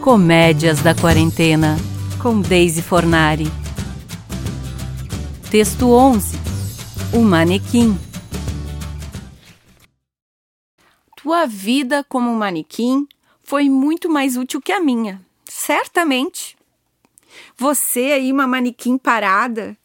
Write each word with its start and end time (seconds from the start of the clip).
Comédias 0.00 0.80
da 0.80 0.94
Quarentena, 0.94 1.76
com 2.22 2.40
Daisy 2.40 2.80
Fornari. 2.80 3.44
Texto 5.50 5.90
11 5.90 6.38
O 7.12 7.20
Manequim. 7.20 7.98
Tua 11.14 11.44
vida 11.44 12.02
como 12.08 12.34
manequim 12.34 13.06
foi 13.42 13.68
muito 13.68 14.08
mais 14.08 14.38
útil 14.38 14.58
que 14.58 14.72
a 14.72 14.80
minha, 14.80 15.20
certamente. 15.44 16.56
Você 17.54 18.12
aí, 18.12 18.32
uma 18.32 18.46
manequim 18.46 18.96
parada, 18.96 19.76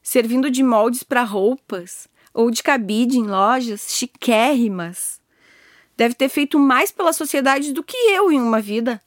servindo 0.00 0.52
de 0.52 0.62
moldes 0.62 1.02
para 1.02 1.24
roupas 1.24 2.06
ou 2.32 2.48
de 2.48 2.62
cabide 2.62 3.18
em 3.18 3.26
lojas 3.26 3.88
chiquérrimas, 3.92 5.20
deve 5.96 6.14
ter 6.14 6.28
feito 6.28 6.60
mais 6.60 6.92
pela 6.92 7.12
sociedade 7.12 7.72
do 7.72 7.82
que 7.82 7.96
eu 7.96 8.30
em 8.30 8.40
uma 8.40 8.60
vida. 8.60 9.02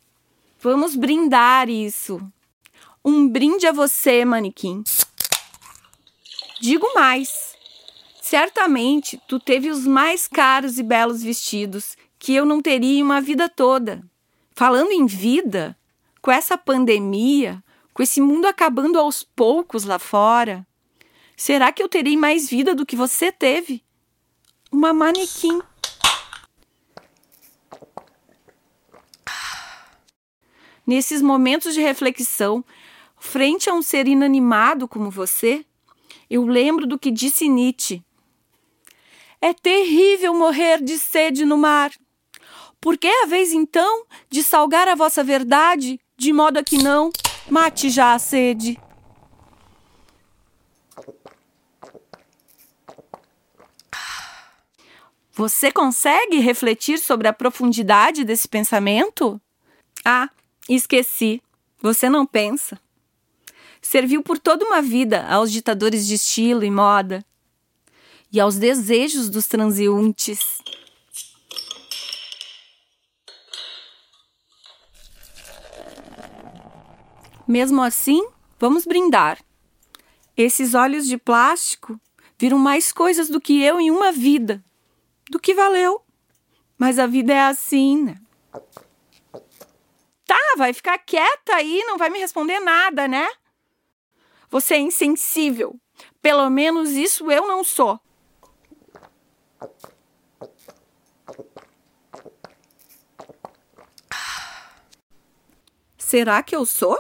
Vamos 0.60 0.96
brindar 0.96 1.70
isso. 1.70 2.20
Um 3.06 3.28
brinde 3.28 3.68
a 3.68 3.72
você, 3.72 4.26
manequim. 4.26 4.84
Digo 6.60 6.94
mais. 6.96 7.56
Certamente 8.22 9.22
tu 9.28 9.40
teve 9.40 9.70
os 9.70 9.86
mais 9.86 10.28
caros 10.28 10.80
e 10.80 10.84
belos 10.84 11.24
vestidos 11.24 11.96
que 12.20 12.34
eu 12.34 12.46
não 12.46 12.62
teria 12.62 13.00
em 13.00 13.04
uma 13.04 13.22
vida 13.22 13.48
toda. 13.48 14.04
Falando 14.54 14.92
em 14.92 15.06
vida, 15.06 15.78
com 16.22 16.32
essa 16.32 16.58
pandemia, 16.58 17.64
com 17.94 18.02
esse 18.02 18.20
mundo 18.20 18.46
acabando 18.46 19.00
aos 19.00 19.24
poucos 19.24 19.84
lá 19.84 20.00
fora, 20.00 20.66
será 21.38 21.72
que 21.72 21.82
eu 21.82 21.88
terei 21.88 22.18
mais 22.18 22.50
vida 22.50 22.74
do 22.74 22.86
que 22.86 22.96
você 22.96 23.32
teve? 23.32 23.84
Uma 24.72 24.94
manequim. 24.94 25.62
Nesses 30.88 31.22
momentos 31.22 31.74
de 31.74 31.82
reflexão, 31.82 32.64
frente 33.20 33.70
a 33.70 33.74
um 33.74 33.82
ser 33.82 34.08
inanimado 34.08 34.88
como 34.88 35.12
você, 35.12 35.66
eu 36.30 36.46
lembro 36.46 36.88
do 36.88 36.98
que 36.98 37.12
disse 37.12 37.50
Nietzsche. 37.50 38.02
É 39.42 39.54
terrível 39.54 40.34
morrer 40.34 40.82
de 40.82 40.98
sede 40.98 41.44
no 41.44 41.58
mar. 41.58 41.92
Por 42.80 42.98
que 42.98 43.08
a 43.08 43.26
vez 43.26 43.52
então 43.52 44.06
de 44.30 44.42
salgar 44.42 44.88
a 44.88 44.96
vossa 44.96 45.22
verdade, 45.26 46.00
de 46.16 46.32
modo 46.32 46.58
a 46.58 46.64
que 46.64 46.78
não 46.78 47.12
mate 47.50 47.90
já 47.90 48.14
a 48.14 48.20
sede? 48.20 48.80
Você 55.34 55.70
consegue 55.70 56.40
refletir 56.40 56.98
sobre 56.98 57.28
a 57.28 57.34
profundidade 57.34 58.24
desse 58.24 58.48
pensamento? 58.48 59.40
Ah, 60.04 60.30
Esqueci. 60.70 61.42
Você 61.82 62.10
não 62.10 62.26
pensa. 62.26 62.80
Serviu 63.82 64.22
por 64.22 64.38
toda 64.38 64.66
uma 64.66 64.82
vida 64.82 65.26
aos 65.28 65.52
ditadores 65.52 66.06
de 66.06 66.16
estilo 66.16 66.64
e 66.64 66.72
moda 66.72 67.24
e 68.32 68.40
aos 68.40 68.58
desejos 68.58 69.30
dos 69.30 69.48
transeuntes. 69.48 70.60
Mesmo 77.48 77.82
assim, 77.82 78.28
vamos 78.60 78.86
brindar. 78.86 79.42
Esses 80.36 80.74
olhos 80.74 81.08
de 81.08 81.18
plástico 81.18 82.00
viram 82.38 82.60
mais 82.60 82.92
coisas 82.92 83.30
do 83.30 83.40
que 83.40 83.64
eu 83.64 83.80
em 83.80 83.90
uma 83.90 84.12
vida. 84.12 84.62
Do 85.32 85.40
que 85.40 85.54
valeu. 85.54 86.02
Mas 86.78 87.00
a 87.00 87.08
vida 87.08 87.34
é 87.34 87.42
assim, 87.42 88.04
né? 88.04 88.22
Vai 90.58 90.74
ficar 90.74 90.98
quieta 90.98 91.56
aí, 91.56 91.84
não 91.86 92.00
vai 92.00 92.10
me 92.10 92.18
responder 92.18 92.60
nada, 92.60 93.08
né? 93.08 93.30
Você 94.50 94.74
é 94.74 94.80
insensível. 94.80 95.80
Pelo 96.20 96.50
menos 96.50 96.90
isso 96.92 97.32
eu 97.32 97.48
não 97.48 97.64
sou. 97.64 98.00
Será 105.96 106.42
que 106.42 106.56
eu 106.56 106.66
sou? 106.66 106.98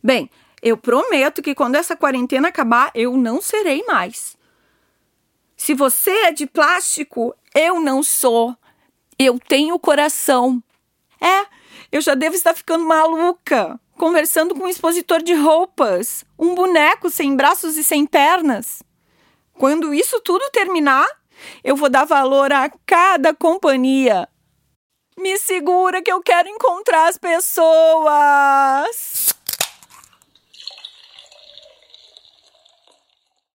Bem, 0.00 0.30
eu 0.62 0.76
prometo 0.76 1.42
que 1.42 1.54
quando 1.54 1.74
essa 1.74 1.96
quarentena 1.96 2.48
acabar, 2.48 2.92
eu 2.94 3.16
não 3.16 3.42
serei 3.42 3.82
mais. 3.86 4.36
Se 5.56 5.74
você 5.74 6.10
é 6.26 6.32
de 6.32 6.46
plástico, 6.46 7.34
eu 7.54 7.80
não 7.80 8.04
sou. 8.04 8.56
Eu 9.18 9.40
tenho 9.40 9.78
coração. 9.80 10.62
É, 11.20 11.59
eu 11.90 12.00
já 12.00 12.14
devo 12.14 12.34
estar 12.34 12.54
ficando 12.54 12.84
maluca, 12.84 13.78
conversando 13.96 14.54
com 14.54 14.64
um 14.64 14.68
expositor 14.68 15.22
de 15.22 15.34
roupas, 15.34 16.24
um 16.38 16.54
boneco 16.54 17.10
sem 17.10 17.36
braços 17.36 17.76
e 17.76 17.84
sem 17.84 18.06
pernas. 18.06 18.82
Quando 19.54 19.92
isso 19.92 20.20
tudo 20.20 20.48
terminar, 20.50 21.06
eu 21.62 21.76
vou 21.76 21.90
dar 21.90 22.04
valor 22.04 22.52
a 22.52 22.70
cada 22.86 23.34
companhia. 23.34 24.28
Me 25.18 25.36
segura 25.38 26.00
que 26.00 26.10
eu 26.10 26.22
quero 26.22 26.48
encontrar 26.48 27.08
as 27.08 27.18
pessoas. 27.18 27.58